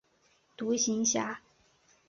[0.57, 1.41] 独行侠。